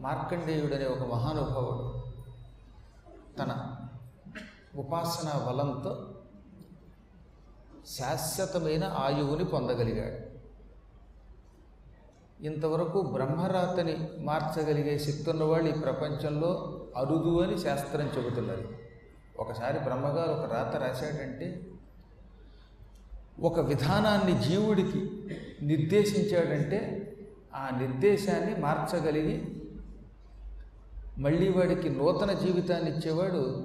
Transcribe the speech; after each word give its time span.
మార్కండేయుడనే 0.00 0.84
ఒక 0.84 1.14
మహానుభావుడు 1.14 2.02
తన 3.38 3.76
ఉపాసనా 4.74 5.46
బలంతో 5.48 6.14
శాశ్వతమైన 7.88 8.84
ఆయువుని 8.84 9.44
పొందగలిగాడు. 9.44 10.30
ఇంతవరకు 12.44 13.00
బ్రహ్మరాతని 13.00 14.08
మార్చగలిగే 14.18 14.98
శక్తి 14.98 15.30
ఉన్నవాళ్ళు 15.30 15.76
ఈ 15.76 15.80
ప్రపంచంలో 15.80 16.80
అరుదు 16.96 17.42
అని 17.42 17.58
శాస్త్రం 17.58 18.06
చెబుతున్నది. 18.06 18.68
ఒకసారి 19.38 19.78
బ్రహ్మగారు 19.78 20.30
ఒక 20.30 20.52
రాత 20.52 20.76
రాశాడంటే 20.76 21.66
ఒక 23.40 23.60
విధానాన్ని 23.60 24.42
జీవుడికి 24.42 25.24
నిర్దేశించాడంటే 25.62 26.80
ఆ 27.54 27.68
నిర్దేశాన్ని 27.78 28.60
మార్చగలిగి 28.60 29.59
మళ్ళీ 31.20 31.52
వాడికి 31.52 31.88
నూతన 31.88 32.32
జీవితాన్ని 32.32 32.90
ఇచ్చేవాడు 32.90 33.64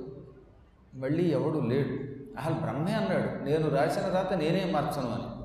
మళ్ళీ 0.96 1.24
ఎవడు 1.24 1.60
లేడు. 1.60 2.16
అసలు 2.40 2.54
బ్రహ్మే 2.54 2.92
అన్నాడు 2.92 3.44
నేను 3.44 3.70
రాసిన 3.70 4.04
రాత 4.04 4.34
నేనే 4.34 4.72
మార్చను 4.72 5.12
అని. 5.12 5.36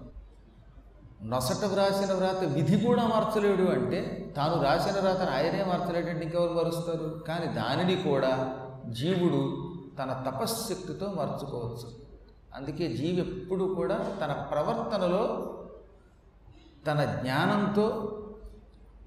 నొసట 1.29 1.65
వ్రాసిన 1.65 2.15
వ్రాత 2.15 2.45
విధి 2.45 2.87
కూడా 2.87 3.07
మార్చలేడు 3.07 3.63
అంటే 3.63 4.33
తాను 4.37 4.63
రాసిన 4.63 5.07
రాతను 5.07 5.31
ఆయనే 5.37 5.65
మార్చలేడంటే 5.65 6.23
ఇంకెవరు 6.23 6.53
మారుస్తారు? 6.53 7.25
కానీ 7.29 7.47
దానిని 7.47 7.97
కూడా 7.97 8.57
జీవుడు 8.89 9.71
తన 9.99 10.25
తపశ్శక్తితో 10.31 11.07
మార్చుకోవచ్చు. 11.17 11.93
అందుకే 12.55 12.89
జీవి 12.89 13.21
ఎప్పుడు 13.21 13.75
కూడా 13.75 14.17
తన 14.21 14.33
ప్రవర్తనలో 14.33 15.55
తన 16.87 17.05
జ్ఞానంతో 17.05 18.17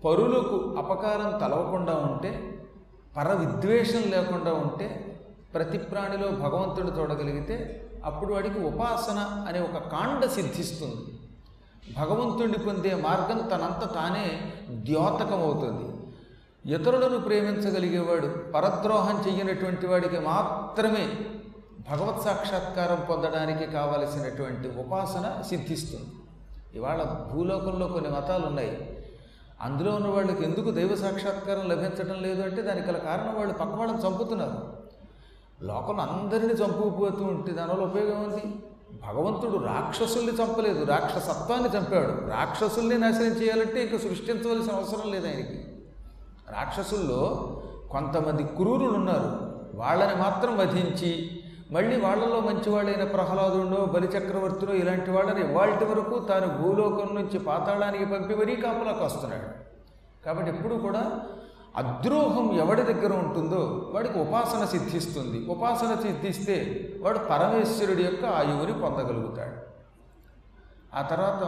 పరులకు 0.06 0.76
అపకారం 0.78 1.40
తలవకుండా 1.40 1.94
ఉంటే 1.96 2.53
పర 3.18 3.34
విద్వేషం 3.34 4.12
లేకుండా 4.12 4.54
ఉంటే 4.54 5.18
ప్రతి 5.54 5.78
ప్రాణిలో 5.78 6.28
భగవంతుడు 6.28 6.92
చూడగలిగితే 7.00 7.90
అప్పుడు 8.06 8.34
వాడికి 8.34 8.60
ఉపాసన 8.60 9.46
అనే 9.48 9.60
ఒక 9.60 9.78
కాండ 9.78 10.26
సిద్ధిస్తుంది. 10.26 11.02
భగవంతుడిని 11.98 12.58
పొందే 12.58 12.96
మార్గం 12.96 13.38
తనంత 13.38 13.94
తానే 13.94 14.54
ద్యోతకమవుతుంది. 14.70 15.86
ఇతరులను 16.74 17.20
ప్రేమించగలిగేవాడు 17.20 18.28
పరద్రోహం 18.52 19.24
చెయ్యనటువంటి 19.28 19.88
వాడికి 19.88 20.20
మాత్రమే 20.20 21.18
భగవత్ 21.90 22.24
సాక్షాత్కారం 22.24 23.06
పొందడానికి 23.10 23.72
కావలసినటువంటి 23.72 24.68
ఉపాసన 24.80 25.42
సిద్ధిస్తుంది. 25.50 26.10
ఇవాళ 26.76 27.04
భూలోకంలో 27.32 27.88
కొన్ని 27.88 28.10
మతాలు 28.10 28.46
ఉన్నాయి 28.46 28.93
అందులో 29.62 29.92
ఉన్న 29.92 30.08
వాళ్ళకి 30.08 30.44
ఎందుకు 30.44 30.72
దైవ 30.72 30.96
సాక్షాత్కారం 30.96 31.70
లభించడం 31.70 32.24
లేదు 32.24 32.42
అంటే 32.42 32.62
దానికి 32.62 32.88
గల 32.88 32.98
కారణం 32.98 33.36
వాళ్ళు 33.36 33.54
పక్క 33.54 33.76
వాళ్ళని 33.76 34.08
చంపుతున్నారు. 34.08 34.84
లోకం 35.66 36.00
అందరినీ 36.00 36.54
చంపుకుపోతూ 36.54 37.24
ఉంటే 37.24 37.52
దానివల్ల 37.52 37.84
ఉపయోగం 37.84 38.24
ఉంది 38.24 38.56
భగవంతుడు 39.08 39.66
రాక్షసుల్ని 39.66 40.32
చంపలేదు 40.32 40.86
రాక్షసత్వాన్ని 40.86 41.70
చంపాడు. 41.70 42.30
రాక్షసుల్ని 42.30 42.98
నాశనం 42.98 43.32
చేయాలంటే 43.32 43.84
ఇంకా 43.84 43.98
సృష్టించవలసిన 43.98 44.74
అవసరం 44.74 45.12
లేదు 45.12 45.28
ఆయనకి. 45.28 45.66
రాక్షసుల్లో 46.50 47.22
కొంతమంది 47.92 48.44
క్రూరులు 48.44 48.92
ఉన్నారు. 48.92 49.54
వాళ్ళని 49.78 50.16
మాత్రం 50.16 50.58
వధించి 50.58 51.43
మళ్ళీ 51.74 52.00
వాళ్ళలో 52.00 52.40
మంచివాళ్ళైన 52.40 53.04
ప్రహ్లాదుడో 53.04 53.86
బలిచక్రవర్తులు 53.86 54.74
ఇలాంటి 54.74 55.12
వాళ్ళని 55.12 55.54
వాళ్ళ 55.54 55.84
వరకు 55.84 56.20
తాను 56.20 56.48
భూలోకం 56.48 57.16
నుంచి 57.16 57.40
పాతాళానికి 57.40 58.06
పంపి 58.06 58.36
మరీ 58.36 58.56
కాపలాకు 58.56 59.04
వస్తున్నాడు 59.04 59.48
కాబట్టి 60.26 60.52
ఎప్పుడు 60.52 60.76
కూడా 60.76 61.22
అద్రోహం 61.78 62.60
ఎవడి 62.60 62.82
దగ్గర 62.82 63.14
ఉంటుందో 63.14 63.92
వాడికి 63.94 64.20
ఉపాసన 64.20 64.66
సిద్ధిస్తుంది. 64.66 65.48
ఉపాసన 65.48 66.00
సిద్ధిస్తే 66.02 66.58
వాడు 67.02 67.20
పరమేశ్వరుడి 67.20 68.04
యొక్క 68.04 68.26
ఆయువుని 68.26 68.74
పొందగలుగుతాడు. 68.74 69.58
ఆ 70.96 71.02
తర్వాత 71.02 71.44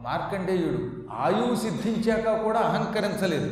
మార్కండేయుడు 0.00 1.12
ఆయువు 1.12 1.54
సిద్ధించాక 1.54 2.42
కూడా 2.42 2.60
అహంకరించలేదు. 2.60 3.50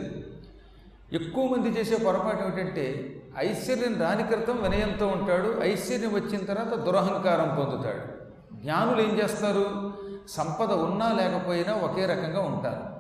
ఎక్కువ 1.13 1.45
మంది 1.47 1.69
చేసే 1.69 1.97
పొరపాటు 2.05 2.43
ఏమిటంటే 2.43 3.15
ఐశ్వర్యం 3.39 4.01
రాని 4.01 4.23
క్రితం 4.23 4.63
వినయంతో 4.63 5.07
ఉంటాడు. 5.07 5.61
ఐశ్వర్యం 5.63 6.15
వచ్చిన 6.15 6.45
తర్వాత 6.45 6.75
దురహంకారం 6.75 7.55
పొందుతాడు. 7.59 8.19
జ్ఞానులు 8.55 9.01
ఏం 9.01 9.21
చేస్తారు? 9.23 9.93
సంపద 10.29 10.73
ఉన్నా 10.73 11.13
లేకపోయినా 11.13 11.75
ఒకే 11.75 12.07
రకంగా 12.07 12.41
ఉంటారు. 12.41 12.99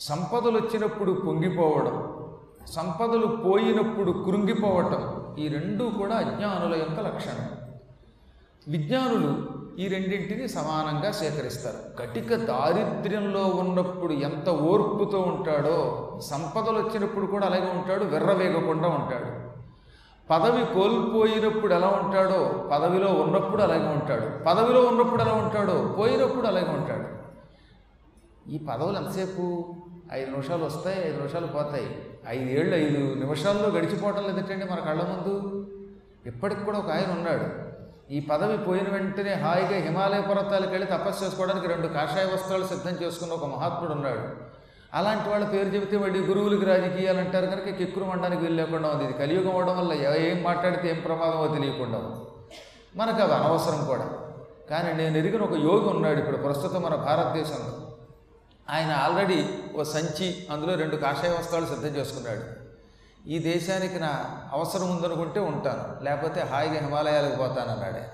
సంపదలు 0.00 0.58
వచ్చినప్పుడు 0.58 1.12
పొంగిపోవడం 1.12 2.12
సంపదలు 2.66 3.26
పోయినప్పుడు 3.26 4.12
కృంగిపోవటం 4.12 5.34
ఈ 5.38 5.48
రెండూ 5.48 5.90
కూడా 5.90 6.16
అజ్ఞానుల 6.16 6.74
యొక్క 6.74 7.00
లక్షణం. 7.00 7.48
విజ్ఞానులు 8.68 9.55
ఈ 9.78 9.88
రెండింటిని 9.88 10.48
సమానంగా 10.48 11.12
సేకరిస్తారు. 11.12 11.96
కటిక 11.98 12.34
దారిద్ర్యంలో 12.34 13.46
ఉన్నప్పుడు 13.46 14.12
ఎంత 14.12 14.48
ఓర్పుతో 14.48 15.20
ఉంటాడో 15.20 16.10
సంపదలు 16.22 16.78
వచ్చినప్పుడు 16.78 17.26
కూడా 17.26 17.46
అలాగే 17.46 17.70
ఉంటాడు 17.70 18.04
వెర్రవేగకుండా 18.04 18.88
ఉంటాడు. 18.88 19.46
పదవి 20.30 20.74
కోల్పోయినప్పుడు 20.74 21.74
ఎలా 21.74 21.88
ఉంటాడో 21.88 22.68
పదవిలో 22.72 23.12
ఉన్నప్పుడు 23.12 23.62
అలాగే 23.62 23.88
ఉంటాడు. 23.88 24.44
పదవిలో 24.44 24.80
ఉన్నప్పుడు 24.80 25.22
ఎలా 25.22 25.32
ఉంటాడో 25.32 25.94
పోయినప్పుడు 25.98 26.46
అలాగే 26.46 26.68
ఉంటాడు. 26.68 27.16
ఈ 28.50 28.58
పదవులు 28.58 28.96
ఎంతసేపు? 28.96 29.74
ఐదు 30.12 30.30
నిమిషాలు 30.30 30.64
వస్తాయి 30.64 31.08
ఐదు 31.08 31.16
నిమిషాలు 31.16 31.46
పోతాయి. 31.46 32.04
ఐదేళ్ళు 32.28 32.76
ఐదు 32.76 33.14
నిమిషాల్లో 33.14 33.68
గడిచిపోవటం 33.68 34.22
లేదంటే 34.22 34.68
మన 34.70 34.78
కళ్ళ 34.80 35.02
ముందు. 35.02 35.66
ఇప్పటికి 36.26 36.64
కూడా 36.64 36.78
ఒక 36.78 36.90
ఆయన 36.90 37.12
ఉన్నాడు. 37.12 37.65
ఈ 38.10 38.20
పదవి 38.20 38.56
పోయిన 38.56 38.88
వెంటనే 38.88 39.32
హాయిగా 39.34 39.78
హిమాలయ 39.86 40.20
పర్వతాలకు 40.20 40.70
వెళ్ళి 40.70 40.86
తపస్సు 40.86 41.24
చేసుకోవడానికి 41.24 41.66
రెండు 41.66 41.86
కాషాయ 41.86 42.24
వస్త్రాలు 42.24 42.66
సిద్ధం 42.66 42.90
చేసుకున్న 42.90 43.32
ఒక 43.32 43.44
మహాత్ముడు 43.44 43.92
ఉన్నాడు. 43.92 44.20
అలాంటి 44.94 45.28
వాళ్ళ 45.28 45.44
పేరు 45.46 45.68
చెబితే 45.68 45.96
వాడి 45.96 46.18
గురువులకు 46.18 46.64
రాజకీయాలు 46.64 47.18
అంటారు 47.18 47.46
కనుక 47.46 47.68
కిక్కురు 47.68 48.04
మండడానికి 48.04 48.42
వీలు 48.42 48.54
లేకుండా 48.54 48.88
ఉంది. 48.88 49.04
ఇది 49.04 49.12
కలియుగం 49.12 49.54
అవడం 49.54 49.78
వల్ల 49.78 49.92
ఏం 49.92 50.42
మాట్లాడితే 50.42 50.88
ఏం 50.90 51.00
ప్రమాదమో 51.00 51.46
తెలియకుండా 51.46 51.98
ఉంది. 51.98 52.20
మనకు 52.98 53.22
అవి 53.22 53.32
అనవసరం 53.32 53.84
కూడా. 53.86 54.06
కానీ 54.70 55.02
నేను 55.02 55.16
ఎరిగిన 55.16 55.42
ఒక 55.42 55.52
యోగి 55.52 55.88
ఉన్నాడు 55.88 56.18
ఇప్పుడు 56.18 56.36
ప్రస్తుతం 56.36 56.82
మన 56.82 56.94
భారతదేశంలో. 56.94 57.72
ఆయన 58.70 58.92
ఆల్రెడీ 58.92 59.48
ఓ 59.76 59.82
సంచి 59.82 60.46
అందులో 60.50 60.74
రెండు 60.74 60.96
కాషాయ 60.96 61.30
వస్త్రాలు 61.30 61.66
సిద్ధం 61.66 61.88
చేసుకున్నాడు. 61.88 62.65
ఈ 63.26 63.38
దేశానికి 63.38 63.98
నా 63.98 64.40
అవసరం 64.52 64.96
ఉందనుకుంటే 64.96 65.40
ఉంటాను. 65.40 66.04
లేకపోతే 66.04 66.40
హాయిగా 66.40 66.80
హిమాలయాలకు 66.80 67.36
పోతానన్నాడే 67.36 68.10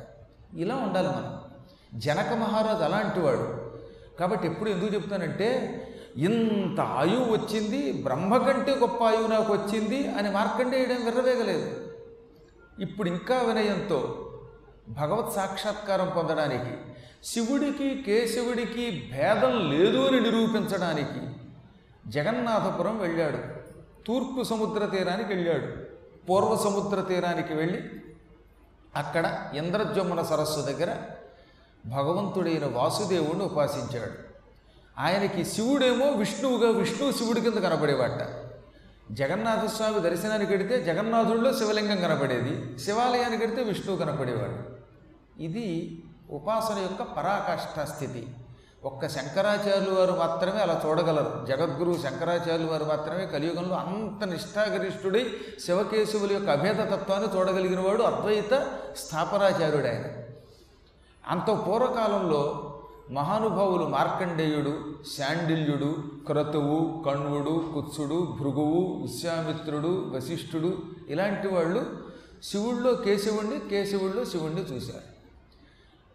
ఇలా 0.60 0.74
ఉండాలి 0.74 1.08
మనం. 1.08 1.40
జనక 1.94 2.32
మహారాజు 2.32 2.82
అలాంటి 2.82 3.20
వాడు. 3.20 3.70
కాబట్టి 4.20 4.46
ఎప్పుడు 4.46 4.70
ఎందుకు 4.70 4.94
చెప్తానంటే 4.94 5.78
ఇంత 6.16 6.80
ఆయువు 6.80 7.32
వచ్చింది 7.32 7.92
బ్రహ్మ 7.92 8.36
కంటే 8.36 8.74
గొప్ప 8.74 9.04
ఆయువు 9.04 9.26
నాకు 9.26 9.52
వచ్చింది 9.52 10.10
అని 10.10 10.30
మార్కండేయడం 10.30 11.04
విర్రవేగలేదు. 11.04 11.90
ఇప్పుడు 12.80 13.08
ఇంకా 13.08 13.38
వినయంతో 13.38 14.28
భగవత్ 14.88 15.34
సాక్షాత్కారం 15.34 16.12
పొందడానికి 16.16 16.76
శివుడికి 17.24 18.02
కేశవుడికి 18.06 19.10
భేదం 19.12 19.70
లేదు 19.70 19.98
అని 19.98 20.20
నిరూపించడానికి 20.20 21.20
జగన్నాథపురం 22.10 22.98
వెళ్ళాడు. 22.98 23.61
తూర్పు 24.06 24.42
సముద్ర 24.42 24.86
తీరానికి 24.86 25.34
వెళ్ళాడు. 25.34 25.68
పూర్వ 26.26 26.56
సముద్ర 26.56 27.00
తీరానికి 27.00 27.54
వెళ్ళి 27.54 27.82
అక్కడ 28.96 29.50
ఇంద్రజమున 29.54 30.22
సరస్సు 30.22 30.60
దగ్గర 30.60 30.96
భగవంతుడైన 31.86 32.66
వాసుదేవుడిని 32.66 33.44
ఉపాసించాడు. 33.44 34.12
ఆయనకి 34.98 35.44
శివుడేమో 35.44 36.06
విష్ణువుగా 36.06 36.70
విష్ణువు 36.70 37.12
శివుడి 37.12 37.40
కింద 37.40 37.54
కనబడేవాట 37.54 38.28
జగన్నాథస్వామి 39.12 40.00
దర్శనానికి 40.00 40.52
వెడితే 40.52 40.82
జగన్నాథుడిలో 40.82 41.52
శివలింగం 41.58 41.96
కనపడేది 41.96 42.78
శివాలయానికి 42.78 43.44
వెడితే 43.44 43.62
విష్ణువు 43.62 43.98
కనపడేవాడు. 43.98 44.58
ఇది 45.42 46.02
ఉపాసన 46.30 46.78
యొక్క 46.78 47.02
పరాకాష్ఠ 47.02 47.80
స్థితి. 47.88 48.28
ఒక్క 48.84 49.08
శంకరాచార్యులు 49.08 49.94
వారు 50.00 50.12
మాత్రమే 50.12 50.60
అలా 50.60 50.82
చూడగలరు. 50.86 51.46
జగద్గురు 51.46 51.98
శంకరాచార్యులు 52.02 52.70
వారు 52.70 52.84
మాత్రమే 52.84 53.26
కలియుగంలో 53.26 53.76
అంత 53.76 54.24
నిష్ఠాగరిష్ఠుడై 54.24 55.30
శివకేశవుల 55.66 56.32
యొక్క 56.32 56.50
అభేద 56.50 56.74
తత్వాన్ని 56.74 57.38
చూడగలిగిన 57.38 57.80
వాడు 57.80 58.02
అద్వైత 58.02 58.78
స్థాపనాచార్యుడు 58.96 59.86
ఆయన. 59.86 60.04
అంత 61.28 61.50
పూర్వకాలంలో 61.66 62.68
మహానుభావులు 63.10 63.84
మార్కండేయుడు 63.84 64.94
శాండిల్యుడు 65.18 65.94
క్రతువు 66.26 67.04
కణ్వుడు 67.06 67.70
కుత్సుడు 67.74 68.36
భృగువు 68.40 69.02
విశ్వామిత్రుడు 69.02 70.12
వశిష్ఠుడు 70.16 70.78
ఇలాంటి 71.08 71.48
వాళ్ళు 71.48 71.86
శివుళ్ళో 72.42 72.94
కేశవుణ్ణి 72.94 73.58
కేశవుల్లో 73.70 74.24
శివుణ్ణి 74.24 74.60
చూశారు. 74.60 75.12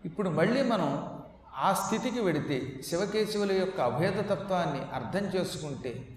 ఇప్పుడు 0.06 0.30
మళ్ళీ 0.30 0.64
మనం 0.64 1.17
ఆ 1.58 1.74
స్థితికి 1.74 2.20
వెడితే 2.20 2.84
శివకేశవుల 2.90 3.52
యొక్క 3.52 3.82
అభేదతత్వాన్ని 3.82 4.82
అర్థం 4.94 5.40
చేసుకుంటే 5.40 6.08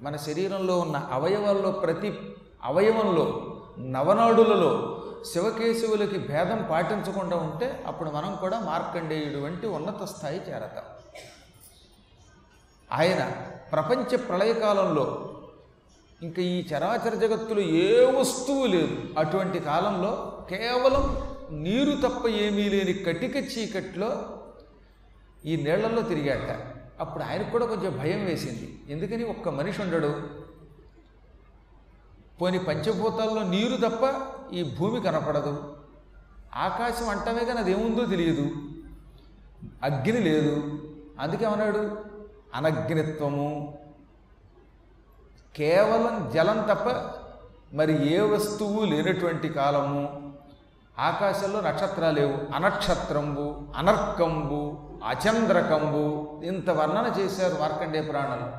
మన 0.00 0.16
శరీరంలో 0.16 0.78
ఉన్న 0.78 0.96
అవయవాల్లో 0.96 1.70
ప్రతి 1.72 2.18
అవయవంలో 2.62 3.56
నవనాడులలో 3.78 5.02
శివకేశవులకి 5.32 6.18
భేదం 6.18 6.66
పాటించకుండా 6.70 7.36
ఉంటే 7.36 7.84
అప్పుడు 7.86 8.10
మనం 8.10 8.36
కూడా 8.40 8.60
మార్కండేయుడు 8.60 9.38
వంటి 9.38 9.66
ఉన్నత 9.66 10.04
స్థాయి 10.04 10.40
చేరతాం. 10.48 10.84
ఆయన 12.92 13.32
ప్రపంచ 13.72 14.16
ప్రళయకాలంలో 14.16 15.32
ఇంకా 16.22 16.42
ఈ 16.42 16.66
చరాచర 16.66 17.14
జగత్తులో 17.14 17.60
ఏ 17.60 18.18
వస్తువు 18.18 18.66
లేదు. 18.66 19.18
అటువంటి 19.18 19.58
కాలంలో 19.58 20.42
కేవలం 20.50 21.26
నీరు 21.50 22.08
తప్ప 22.08 22.26
ఏమీ 22.28 22.68
లేని 22.68 22.92
కటిక 22.92 23.36
చీకట్లో 23.36 24.35
ఈ 25.46 25.56
నీళ్ళలో 25.56 26.02
తిరిగాట. 26.02 26.76
అప్పుడు 27.00 27.24
ఆయనకు 27.24 27.50
కూడా 27.50 27.66
కొంచెం 27.66 27.98
భయం 27.98 28.24
వేసింది. 28.24 28.82
ఎందుకని 28.88 29.24
ఒక్క 29.24 29.48
మనిషి 29.48 29.82
ఉండడు? 29.82 30.22
పోని 32.40 32.58
పంచభూతాల్లో 32.58 33.42
నీరు 33.42 33.88
తప్ప 33.88 34.14
ఈ 34.52 34.76
భూమి 34.78 35.00
కనపడదు. 35.00 35.76
ఆకాశం 36.54 37.08
అంటమే 37.08 37.44
కానీ 37.44 37.58
అది 37.58 37.72
ఏముందో 37.72 38.06
తెలియదు. 38.06 38.50
అగ్ని 39.82 40.20
లేదు. 40.20 40.78
అందుకేమన్నాడు 41.20 42.04
అనగ్నిత్వము. 42.54 43.78
కేవలం 45.56 46.30
జలం 46.34 46.58
తప్ప 46.60 47.10
మరి 47.76 48.12
ఏ 48.12 48.20
వస్తువు 48.20 48.84
లేనటువంటి 48.84 49.48
కాలము. 49.48 50.32
ఆకాశంలో 50.98 51.60
నక్షత్రాలు 51.60 52.20
లేవు 52.20 52.54
అనక్షత్రంబు 52.54 53.56
అనర్కంబు 53.76 54.65
అచంద్రకంబు 55.06 56.26
ఇంత 56.44 56.70
వర్ణన 56.70 57.14
చేశారు 57.18 57.60
మార్కండే 57.60 58.00
పురాణంలో 58.00 58.52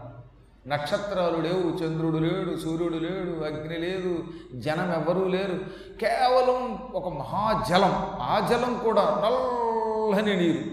నక్షత్రాలు 0.68 1.38
లేవు 1.42 1.76
చంద్రుడు 1.76 2.18
లేడు 2.18 2.58
సూర్యుడు 2.58 2.94
లేడు 2.94 3.46
అగ్ని 3.46 3.78
లేదు 3.78 4.24
జనం 4.56 4.94
ఎవ్వరూ 4.94 5.28
లేరు. 5.28 5.60
కేవలం 6.00 6.78
ఒక 6.78 7.14
మహాజలం. 7.14 7.92
ఆ 8.22 8.48
జలం 8.50 8.80
కూడా 8.84 9.02
నల్లని 9.02 10.38
నీరు. 10.38 10.64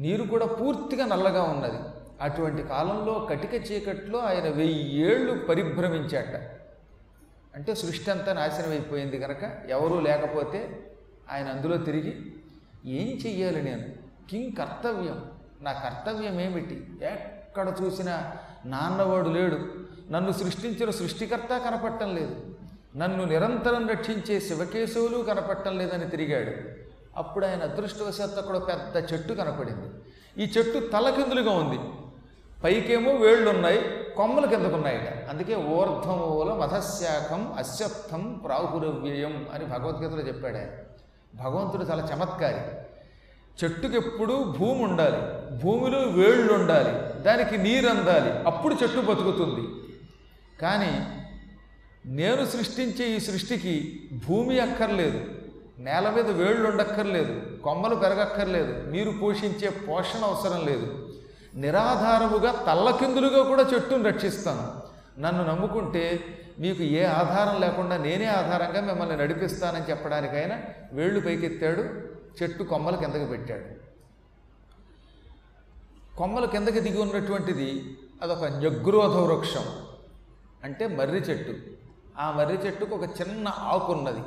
నీరు 0.00 0.22
కూడా 0.22 0.46
పూర్తిగా 0.46 1.06
నల్లగా 1.06 1.42
ఉన్నది. 1.42 1.78
అటువంటి 2.20 2.62
కాలంలో 2.62 3.26
కటిక 3.30 3.72
చీకట్లో 3.72 4.18
ఆయన 4.18 4.48
వెయ్యి 4.48 5.00
ఏళ్ళు 5.00 5.44
పరిభ్రమించాట 5.44 6.34
అంటే 7.54 7.74
సృష్టి 7.74 8.10
అంతా 8.10 8.32
నాశనం 8.32 8.70
అయిపోయింది 8.70 9.18
కనుక 9.18 9.42
ఎవరూ 9.68 10.00
లేకపోతే 10.00 10.90
ఆయన 11.32 11.48
అందులో 11.48 11.76
తిరిగి 11.76 12.32
ఏం 12.86 13.06
చెయ్యాలి 13.26 13.62
నేను? 13.62 14.11
కిం 14.32 14.50
కర్తవ్యం. 14.50 15.30
నా 15.60 15.72
కర్తవ్యం 15.72 16.40
ఏమిటి? 16.40 16.86
ఎక్కడ 17.02 17.74
చూసినా 17.82 18.32
నాన్నవాడు 18.64 19.28
లేడు. 19.28 19.58
నన్ను 20.10 20.32
సృష్టించిన 20.32 20.90
సృష్టికర్త 20.90 21.58
కనపడటం 21.58 22.14
లేదు. 22.14 22.36
నన్ను 22.96 23.24
నిరంతరం 23.24 23.88
రక్షించే 23.88 24.40
శివకేశవులు 24.40 25.22
కనపడటం 25.22 25.78
లేదని 25.78 26.10
తిరిగాడు. 26.10 26.50
అప్పుడు 27.16 27.46
ఆయన 27.46 27.62
అదృష్టవశాత్తు 27.62 28.40
అక్కడ 28.40 28.56
పెద్ద 28.56 29.12
చెట్టు 29.12 29.32
కనపడింది. 29.32 29.90
ఈ 30.42 30.52
చెట్టు 30.58 30.90
తలకిందులుగా 30.92 31.50
ఉంది. 31.50 31.78
పైకేమో 32.64 33.12
వేళ్ళున్నాయి 33.12 33.80
కొమ్మలు 34.16 34.46
కిందకున్నాయి 34.46 34.98
అందుకే 35.30 35.54
ఊర్ధ్వమూల 35.54 36.52
మధశాఖం 36.52 37.52
అశ్వత్థం 37.52 38.32
ప్రాహురవ్యయం 38.32 39.46
అని 39.54 39.64
భగవద్గీతలో 39.64 40.20
చెప్పాడు 40.20 40.56
ఆయన. 40.56 40.68
భగవంతుడు 41.34 41.84
చాలా 41.84 42.08
చమత్కారి. 42.14 42.91
చెట్టుకి 43.64 43.96
ఎప్పుడు 43.96 44.54
భూమి 44.58 44.82
ఉండాలి 44.82 45.20
భూమిలో 45.62 45.98
వేళ్ళు 45.98 46.52
ఉండాలి 46.52 47.22
దానికి 47.22 47.58
నీరు 47.58 47.88
అందాలి 47.88 48.32
అప్పుడు 48.46 48.74
చెట్టు 48.74 49.00
బతుకుతుంది. 49.00 49.68
కానీ 50.62 50.92
నేను 52.06 52.46
సృష్టించే 52.46 53.04
ఈ 53.16 53.18
సృష్టికి 53.18 54.00
భూమి 54.28 54.60
అక్కర్లేదు. 54.60 55.24
నేల 55.78 56.10
మీద 56.10 56.30
వేళ్ళు 56.30 56.68
ఉండక్కర్లేదు 56.68 57.56
కొమ్మలు 57.64 57.94
పెరగక్కర్లేదు. 57.94 58.90
నీరు 58.90 59.10
పోషించే 59.10 59.68
పోషణ 59.68 60.18
అవసరం 60.18 60.66
లేదు. 60.66 61.08
నిరాధారముగా 61.54 62.64
తల్లకిందులుగా 62.66 63.42
కూడా 63.42 63.62
చెట్టును 63.74 64.04
రక్షిస్తాను. 64.04 64.92
నన్ను 65.20 65.44
నమ్ముకుంటే 65.44 66.20
మీకు 66.58 66.82
ఏ 66.82 67.04
ఆధారం 67.04 67.60
లేకుండా 67.60 67.96
నేనే 67.96 68.24
ఆధారంగా 68.24 68.80
మిమ్మల్ని 68.80 69.16
నడిపిస్తానని 69.16 69.90
చెప్పడానికైనా 69.90 70.58
వేళ్ళు 70.92 71.20
పైకెత్తాడు 71.20 72.11
చెట్టు 72.42 72.62
కొమ్మల 72.62 72.96
కిందకి 72.96 73.26
పెట్టాడు. 73.26 73.92
కొమ్మలు 76.16 76.46
కిందకి 76.46 76.80
దిగి 76.80 77.02
ఉన్నటువంటిది 77.02 77.98
అదొక 78.22 78.44
న్యగ్రోధ 78.44 79.16
వృక్షం. 79.16 79.86
అంటే 80.64 80.86
మర్రి 80.86 81.18
చెట్టు. 81.18 81.54
ఆ 82.18 82.30
మర్రి 82.30 82.54
చెట్టుకు 82.54 82.94
ఒక 82.96 83.02
చిన్న 83.02 83.48
ఆకు 83.48 83.92
ఉన్నది. 83.92 84.22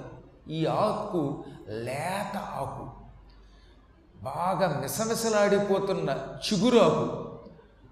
ఈ 0.53 0.65
ఆకు 0.65 1.45
లేత 1.67 2.37
ఆకు. 2.37 2.91
బాగా 4.23 4.79
మిసమిసలాడిపోతున్న 4.81 6.17
చిగురాకు 6.19 7.39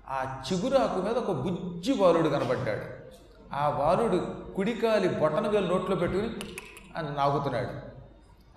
ఆ 0.08 0.44
చిగురాకు 0.52 1.02
మీద 1.02 1.18
ఒక 1.18 1.32
బుజ్జి 1.32 1.94
బాలుడు 1.94 2.30
కనబడ్డాడు. 2.30 2.82
ఆ 3.54 3.70
బాలుడు 3.70 4.36
కుడికాలి 4.56 5.10
బొటన 5.10 5.48
వేలు 5.48 5.68
నోట్లో 5.68 5.96
పెట్టుకుని 5.96 6.36
అని 6.98 7.16
నాగుతున్నాడు. 7.16 7.70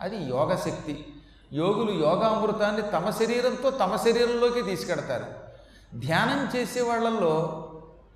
అది 0.01 0.17
యోగశక్తి. 0.31 1.13
యోగులు 1.57 1.93
యోగామృతాన్ని 1.93 2.83
తమ 2.83 3.11
శరీరంతో 3.11 3.71
తమ 3.71 3.97
శరీరంలోకి 3.97 4.63
తీసుకెడతారు. 4.63 5.25
ధ్యానం 5.99 6.49
చేసే 6.57 6.81
వాళ్ళల్లో 6.81 7.63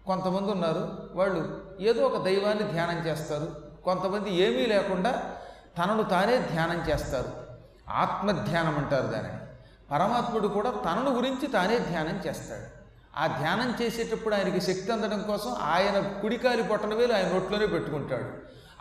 కొంతమంది 0.07 0.53
ఉన్నారు. 0.53 0.89
వాళ్ళు 1.15 1.61
ఏదో 1.81 2.07
ఒక 2.07 2.25
దైవాన్ని 2.25 2.73
ధ్యానం 2.73 3.07
చేస్తారు. 3.07 3.49
కొంతమంది 3.85 4.35
ఏమీ 4.35 4.67
లేకుండా 4.67 5.23
తనను 5.79 6.03
తానే 6.03 6.39
ధ్యానం 6.39 6.91
చేస్తారు. 6.91 7.29
ఆత్మధ్యానం 7.89 8.79
అంటారు 8.79 9.07
దానిని. 9.07 9.39
పరమాత్ముడు 9.91 10.49
కూడా 10.49 10.71
తనను 10.71 11.17
గురించి 11.17 11.47
తానే 11.47 11.79
ధ్యానం 11.79 12.23
చేస్తాడు. 12.27 12.81
ఆ 13.19 13.27
ధ్యానం 13.27 13.75
చేసేటప్పుడు 13.83 14.35
ఆయనకి 14.35 14.61
శక్తి 14.61 14.93
అందడం 14.93 15.23
కోసం 15.23 15.55
ఆయన 15.63 16.01
కుడికాలి 16.01 16.63
బొట్టనవేలు 16.63 17.13
ఆయన 17.13 17.29
నోట్లోనే 17.29 17.67
పెట్టుకుంటాడు. 17.67 18.27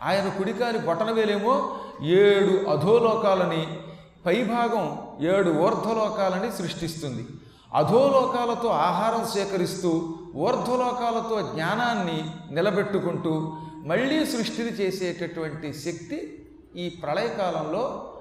ఆయన 0.02 0.28
కుడికాలి 0.28 0.78
బొటనవేలేమో 0.78 1.78
ఏడు 2.02 2.70
అధోలోకాలని 2.70 3.82
పైభాగం 4.26 4.98
ఏడు 5.20 5.50
ఊర్ధ్వలోకాలని 5.50 6.52
సృష్టిస్తుంది. 6.52 7.26
అధోలోకాలతో 7.74 8.68
ఆహారం 8.68 9.28
సేకరిస్తూ 9.28 10.18
ఊర్ధ్వలోకాలతో 10.36 11.52
జ్ఞానాన్ని 11.52 12.30
నిలబెట్టుకుంటూ 12.54 13.56
మళ్ళీ 13.84 14.26
సృష్టిని 14.26 14.68
చేసేటటువంటి 14.68 15.72
శక్తి 15.72 16.46
ఈ 16.76 16.88
ప్రళయకాలంలో 16.88 18.12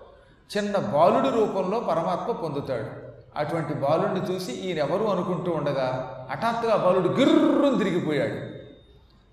చిన్న 0.57 0.77
బాలుడి 0.77 1.29
రూపంలో 1.29 1.79
పరమాత్మ 1.79 2.31
పొందుతాడు. 2.31 3.09
అటువంటి 3.35 3.73
బాలుడిని 3.73 4.33
చూసి 4.33 4.51
ఈయనెవరు 4.51 5.03
అనుకుంటూ 5.03 5.51
ఉండగా 5.51 6.27
హఠాత్తుగా 6.31 6.75
బాలుడు 6.75 7.09
గిర్రం 7.09 7.77
తిరిగిపోయాడు. 7.77 8.59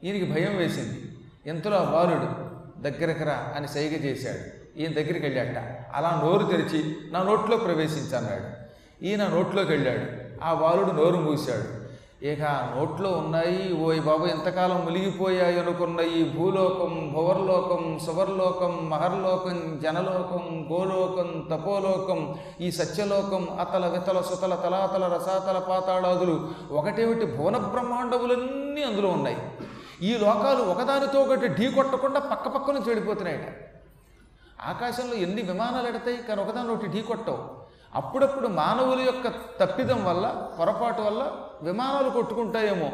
ఈయనకి 0.07 0.33
భయం 0.33 0.57
వేసింది. 0.57 1.17
ఇంతలో 1.47 1.77
ఆ 1.77 1.85
బాలుడు 1.85 2.47
దగ్గరకు 2.83 3.25
రా 3.25 3.53
అని 3.57 3.69
సైగ 3.69 4.05
చేశాడు. 4.05 4.66
ఈయన 4.77 4.93
దగ్గరికి 4.93 5.27
వెళ్ళాట 5.27 5.65
అలా 5.95 6.21
నోరు 6.25 6.45
తెరిచి 6.45 6.97
నా 7.13 7.23
నోట్లో 7.23 7.57
ప్రవేశించన్నాడు. 7.57 8.67
ఈయన 9.05 9.27
నోట్లోకి 9.27 9.71
వెళ్ళాడు. 9.73 10.07
ఆ 10.45 10.55
బాలుడు 10.55 10.91
నోరు 10.91 11.17
మూశాడు. 11.17 11.87
ఇక 12.25 12.43
నోట్లో 12.43 13.11
ఉన్నాయి 13.11 13.77
ఓయ్ 13.83 14.01
బాబు 14.01 14.27
ఎంతకాలం 14.27 14.85
మునిగిపోయాయి 14.85 15.61
అనుకున్న 15.61 16.01
ఈ 16.01 16.25
భూలోకం 16.25 17.13
భువర్లోకం 17.15 18.01
సువర్లోకం 18.07 18.91
మహర్లోకం 18.91 19.81
జనలోకం 19.83 20.69
గోలోకం 20.73 21.49
తపోలోకం 21.51 22.35
ఈ 22.61 22.71
సత్యలోకం 22.71 23.49
అతల 23.61 23.87
వితల 23.87 24.21
సుతల 24.21 24.55
తలాతల 24.55 25.05
రసాతల 25.05 25.59
పాతాళాదులు 25.59 26.49
ఒకటేమిటి 26.71 27.27
భువన 27.27 27.57
బ్రహ్మాండములన్నీ 27.57 28.83
అందులో 28.83 29.09
ఉన్నాయి. 29.09 29.37
ఈ 30.03 30.15
లోకాలు 30.15 30.63
ఒకదానితో 30.71 31.21
ఒకటి 31.21 31.49
ఢీ 31.49 31.71
కొట్టకుండా 31.71 32.21
పక్క 32.21 32.49
పక్కన 32.49 32.81
చెడిపోతున్నాయట. 32.89 33.76
ఆకాశంలో 34.65 35.15
ఎన్ని 35.15 35.43
విమానాలు 35.43 35.89
ఎడతాయి? 35.89 36.17
కానీ 36.17 36.41
ఒకదాని 36.43 36.71
ఒకటి 36.71 36.87
ఢీ 36.87 37.03
కొట్టవు. 37.03 37.67
అప్పుడప్పుడు 37.95 38.49
మానవుల 38.49 39.01
యొక్క 39.01 39.29
తప్పిదం 39.61 40.05
వల్ల 40.05 40.55
పొరపాటు 40.59 41.03
వల్ల 41.03 41.33
విమానాలు 41.63 42.11
కొట్టుకుంటాయేమో 42.11 42.91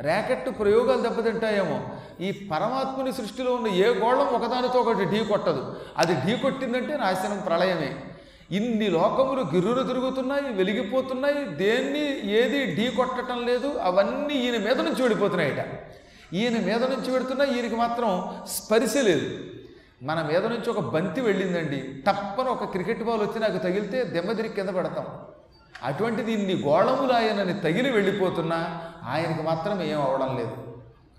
ర్యాకెట్ 0.00 0.60
ప్రయోగాలు 0.60 1.02
దెబ్బతింటాయేమో 1.02 1.78
ఈ 2.20 2.48
పరమాత్ముని 2.50 3.12
సృష్టిలో 3.12 3.54
ఉన్న 3.54 3.66
ఏ 3.66 3.88
గోళం 3.88 4.26
ఒకదానితో 4.26 4.80
ఒకటి 4.80 5.04
ఢీ 5.04 5.24
కొట్టదు. 5.24 5.76
అది 5.98 6.14
ఢీ 6.14 6.36
కొట్టిందంటే 6.36 6.96
నాశనం 6.96 7.40
ప్రళయమే. 7.46 7.90
ఇన్ని 8.50 8.88
లోకములు 8.88 9.40
గిర్రులు 9.40 9.82
తిరుగుతున్నాయి 9.82 10.52
వెలిగిపోతున్నాయి 10.52 11.44
దేన్ని 11.44 12.30
ఏది 12.30 12.76
ఢీ 12.76 12.90
కొట్టడం 12.96 13.46
లేదు 13.46 13.78
అవన్నీ 13.82 14.34
ఈయన 14.34 14.56
మీద 14.64 14.80
నుంచి 14.80 15.02
వెళ్ళిపోతున్నాయట 15.02 15.62
ఈయన 16.32 16.56
మీద 16.66 16.82
నుంచి 16.84 17.12
పెడుతున్నా 17.12 17.44
ఈయనకి 17.44 17.74
మాత్రం 17.74 18.10
స్పరిశ 18.46 18.96
లేదు. 18.96 19.53
మన 20.04 20.22
మీద 20.22 20.46
నుంచి 20.46 20.70
ఒక 20.70 20.78
బంతి 20.78 21.20
వెళ్ళిందండి. 21.20 22.02
తప్పని 22.06 22.48
ఒక 22.48 22.64
క్రికెట్ 22.64 23.02
బాల్ 23.02 23.20
వచ్చి 23.20 23.40
నాకు 23.40 23.58
తగిలితే 23.58 24.04
దెబ్బతిరిగి 24.04 24.54
కింద 24.54 24.68
పడతాం. 24.68 25.06
అటువంటిది 25.82 26.32
ఇన్ని 26.32 26.54
గోళములు 26.62 27.12
ఆయనని 27.12 27.54
తగిలి 27.60 27.90
వెళ్ళిపోతున్నా 27.90 28.80
ఆయనకి 29.04 29.42
మాత్రం 29.42 29.82
ఏం 29.82 30.02
అవడం 30.02 30.36
లేదు. 30.36 30.56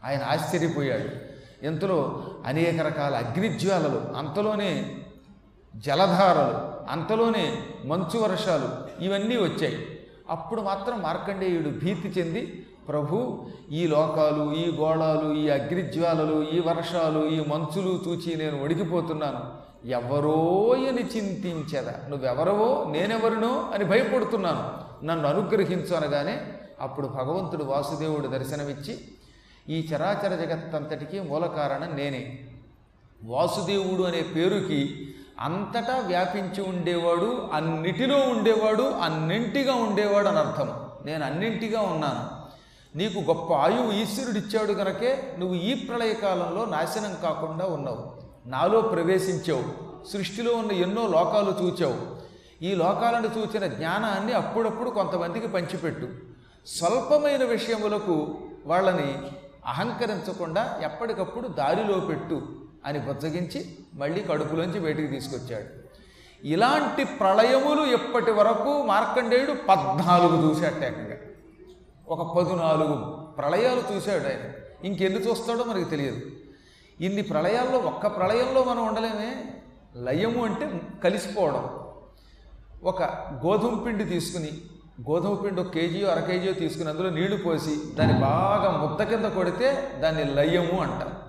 ఆయన 0.05 0.23
ఆశ్చర్యపోయాడు. 0.23 1.35
ఇంతలో 1.65 2.23
అనేక 2.45 2.81
రకాల 2.81 3.15
అగ్నిజ్వాలలు 3.15 4.17
అంతలోనే 4.17 4.95
జలధారలు 5.75 6.75
అంతలోనే 6.91 7.63
మంచు 7.85 8.19
వర్షాలు 8.19 9.03
ఇవన్నీ 9.03 9.37
వచ్చాయి. 9.37 9.99
అప్పుడు 10.29 10.61
మాత్రం 10.61 11.01
మార్కండేయుడు 11.01 11.69
భీతి 11.69 12.13
చెంది 12.19 12.65
ప్రభు 12.87 13.45
ఈ 13.71 13.87
లోకాలు 13.87 14.53
ఈ 14.53 14.77
గోళాలు 14.77 15.33
ఈ 15.33 15.49
అగ్నిజ్వాలలు 15.49 16.45
ఈ 16.51 16.59
వర్షాలు 16.59 17.27
ఈ 17.27 17.39
మంచులు 17.39 17.99
చూచి 18.07 18.35
నేను 18.35 18.63
వణికిపోతున్నాను 18.63 19.65
ఎవరో 19.87 20.73
అని 20.73 21.01
చింతించదా. 21.01 21.93
నువ్వెవరవో 22.09 22.85
నేనెవరినో 22.89 23.71
అని 23.73 23.83
భయపడుతున్నాను. 23.83 24.85
నన్ను 25.05 25.29
అనుగ్రహించు 25.29 25.95
అనగానే 25.95 26.41
అప్పుడు 26.81 27.07
భగవంతుడు 27.07 27.63
వాసుదేవుడు 27.63 28.27
దర్శనమిచ్చి 28.27 28.99
ఈ 29.69 29.87
చరాచర 29.93 30.35
జగత్తంతటికీ 30.35 31.19
మూల 31.19 31.45
కారణం 31.45 31.97
నేనే. 31.97 32.39
వాసుదేవుడు 33.23 34.03
అనే 34.03 34.21
పేరుకి 34.35 35.13
అంతటా 35.39 36.03
వ్యాపించి 36.07 36.63
ఉండేవాడు 36.63 37.49
అన్నిటిలో 37.53 38.17
ఉండేవాడు 38.17 38.83
అన్నింటిగా 38.83 39.73
ఉండేవాడు 39.73 40.27
అని 40.27 40.39
అర్థం 40.39 40.69
నేను 41.05 41.25
అన్నింటిగా 41.25 41.81
ఉన్నాను. 41.81 42.34
నీకు 42.95 43.19
గొప్ప 43.19 43.53
ఆయువు 43.53 43.91
ఈశ్వరుడిచ్చాడు 43.91 44.71
గనకే 44.71 45.35
నువ్వు 45.39 45.55
ఈ 45.55 45.73
ప్రళయకాలంలో 45.73 46.65
నాశనం 46.65 47.15
కాకుండా 47.23 47.65
ఉన్నావు. 47.65 48.11
నాలో 48.49 48.81
ప్రవేశించావు. 48.81 49.63
సృష్టిలో 50.13 50.55
ఉన్న 50.55 50.71
ఎన్నో 50.71 51.07
లోకాలు 51.07 51.55
చూచావు. 51.63 52.15
ఈ 52.63 52.75
లోకాలను 52.75 53.29
చూచిన 53.37 53.67
జ్ఞానాన్ని 53.67 54.33
అప్పుడప్పుడు 54.33 54.89
కొంతమందికి 54.89 55.47
పంచిపెట్టు. 55.47 56.09
స్వల్పమైన 56.67 57.43
విషయములకు 57.43 58.37
వాళ్ళని 58.65 59.17
అహంకరించకుండా 59.65 60.79
ఎప్పటికప్పుడు 60.83 61.47
దారిలో 61.47 61.99
పెట్టు 61.99 62.41
అని 62.85 62.99
బుజ్జగించి 62.99 63.77
మళ్ళీ 63.93 64.23
కడుపులోంచి 64.23 64.79
బయటికి 64.79 65.07
తీసుకొచ్చాడు. 65.07 65.65
ఇలాంటి 66.47 67.03
ప్రళయములు 67.03 67.85
ఎప్పటి 67.85 68.31
వరకు 68.31 68.83
మార్కండేయుడు? 68.83 69.51
పద్నాలుగు 69.51 70.49
చూశాడు 70.49 70.75
ఏకంగా. 70.75 71.15
ఒక 72.07 72.37
పదునాలుగు 72.37 72.95
ప్రళయాలు 73.37 73.95
చూశాడు 73.95 74.23
ఆయన. 74.23 74.51
ఇంకెన్ని 74.87 75.19
చూస్తాడో 75.19 75.63
మనకి 75.63 75.89
తెలియదు. 75.89 76.21
ఇన్ని 77.01 77.21
ప్రళయాల్లో 77.21 77.77
ఒక్క 77.77 78.07
ప్రళయంలో 78.07 78.63
మనం 78.63 78.87
ఉండలేమే. 78.87 79.35
లయము 79.95 80.45
అంటే 80.45 80.81
కలిసిపోవడం. 81.03 81.69
ఒక 82.83 83.03
గోధుమ 83.45 83.83
పిండి 83.83 84.03
తీసుకుని 84.03 84.49
గోధుమ 85.11 85.35
పిండి 85.35 85.61
ఒక 85.61 85.67
కేజీయో 85.67 86.07
అర 86.07 86.19
కేజీయో 86.19 86.53
తీసుకుని 86.53 86.89
అందులో 86.89 87.09
నీళ్ళు 87.09 87.43
పోసి 87.43 87.95
దాన్ని 87.95 88.19
బాగా 88.19 88.71
ముద్ద 88.71 89.03
కింద 89.03 89.25
కొడితే 89.25 89.91
దాన్ని 89.99 90.23
లయము 90.23 90.81
అంటారు. 90.81 91.25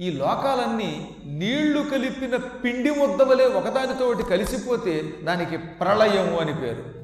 ఈ 0.00 0.10
లోకాలన్నీ 0.10 1.16
నీళ్ళు 1.24 1.90
కలిపిన 1.90 2.36
పిండి 2.36 2.90
ముద్ద 2.90 3.22
వలె 3.22 3.44
ఒకదానితోటి 3.44 4.22
కలిసిపోతే 4.22 5.14
దానికి 5.22 5.56
ప్రళయము 5.56 6.38
అని 6.38 6.54
పేరు. 6.54 6.97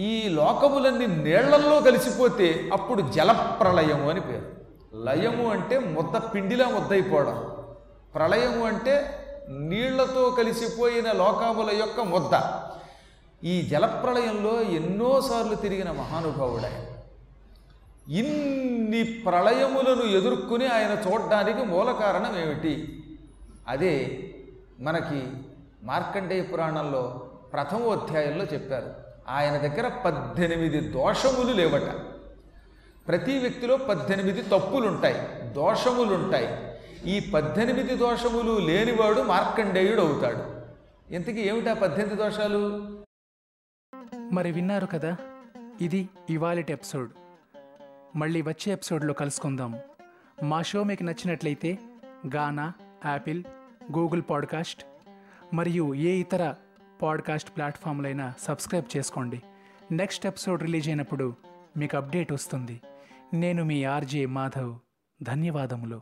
ఈ 0.00 0.28
లోకములన్నీ 0.28 1.06
నీళ్ళల్లో 1.06 1.80
కలిసిపోతే 1.80 2.70
అప్పుడు 2.72 3.02
జలప్రళయము 3.02 4.10
అని 4.10 4.20
పేరు. 4.20 4.60
లయము 5.04 5.50
అంటే 5.50 5.78
ముద్ద 5.78 6.16
పిండిలా 6.16 6.68
ముద్దయిపోవడం. 6.68 7.50
ప్రళయము 8.14 8.66
అంటే 8.66 9.16
నీళ్ళతో 9.48 10.30
కలిసిపోయిన 10.30 11.12
లోకముల 11.12 11.76
యొక్క 11.76 12.00
ముద్ద. 12.00 12.40
ఈ 13.44 13.62
జలప్రళయంలో 13.62 14.62
ఎన్నోసార్లు 14.62 15.54
తిరిగిన 15.54 15.90
మహానుభావుడే. 15.90 16.96
ఇన్ని 18.08 19.04
ప్రళయములను 19.04 20.02
ఎదుర్కొని 20.18 20.66
ఆయన 20.66 21.12
చూడడానికి 21.12 21.62
మూల 21.62 21.92
కారణం 21.92 22.40
ఏమిటి? 22.40 23.02
అదే 23.68 24.20
మనకి 24.80 25.22
మార్కండేయ 25.82 26.42
పురాణంలో 26.42 27.28
ప్రథమ 27.52 27.90
అధ్యాయంలో 27.90 28.44
చెప్పారు. 28.44 29.09
ఆయన 29.30 29.56
దగ్గర 29.56 29.88
పద్దెనిమిది 29.88 30.80
దోషములు 30.80 31.52
లేవట. 31.52 32.00
ప్రతి 33.08 33.38
వ్యక్తిలో 33.38 33.76
పద్దెనిమిది 33.76 34.42
తప్పులుంటాయి 34.42 35.48
దోషములుంటాయి. 35.52 36.48
ఈ 37.10 37.30
పద్దెనిమిది 37.30 37.96
దోషములు 37.96 38.58
లేనివాడు 38.58 39.20
మార్కండేయుడు 39.20 40.00
అవుతాడు 40.00 40.60
ఇంతకీ 41.14 41.40
ఏమిటా 41.40 41.74
పద్దెనిమిది 41.74 42.22
దోషాలు? 42.22 42.60
మరి 44.32 44.52
విన్నారు 44.52 44.86
కదా 44.86 45.16
ఇది 45.80 46.08
ఇవాళటి 46.30 46.72
ఎపిసోడ్. 46.72 47.10
మళ్ళీ 48.16 48.42
వచ్చే 48.42 48.72
ఎపిసోడ్లో 48.72 49.14
కలుసుకుందాం. 49.14 49.78
మా 50.42 50.62
షో 50.62 50.84
మీకు 50.84 51.02
నచ్చినట్లయితే 51.02 51.78
గానా 52.36 52.72
యాపిల్ 53.06 53.44
గూగుల్ 53.98 54.22
పాడ్కాస్ట్ 54.30 54.84
మరియు 55.54 55.94
ఏ 55.94 56.10
ఇతర 56.10 56.54
పాడ్కాస్ట్ 57.02 57.56
ప్లాట్ఫామ్లైన 57.56 58.32
సబ్స్క్రైబ్ 58.38 58.96
చేసుకోండి. 58.96 59.42
నెక్స్ట్ 59.92 60.26
ఎపిసోడ్ 60.26 60.62
రిలీజ్ 60.62 60.88
అయినప్పుడు 60.88 61.36
మీకు 61.76 61.96
అప్డేట్ 61.96 62.32
వస్తుంది. 62.32 62.80
నేను 63.34 63.64
మీ 63.64 63.84
ఆర్జే 63.84 64.26
మాధవ్. 64.26 64.78
ధన్యవాదములు. 65.22 66.00